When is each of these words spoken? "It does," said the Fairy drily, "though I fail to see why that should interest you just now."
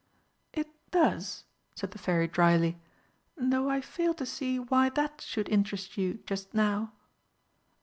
"It 0.51 0.65
does," 0.89 1.43
said 1.75 1.91
the 1.91 1.99
Fairy 1.99 2.27
drily, 2.27 2.79
"though 3.37 3.69
I 3.69 3.81
fail 3.81 4.15
to 4.15 4.25
see 4.25 4.57
why 4.57 4.89
that 4.89 5.21
should 5.21 5.47
interest 5.47 5.95
you 5.95 6.23
just 6.25 6.55
now." 6.55 6.93